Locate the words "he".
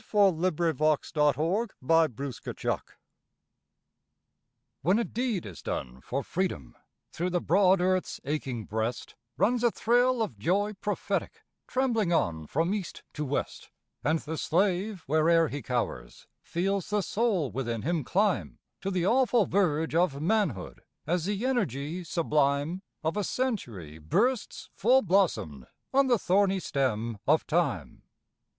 15.49-15.61